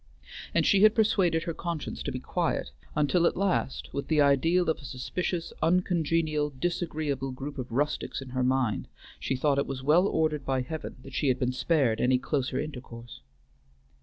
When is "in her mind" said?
8.19-8.87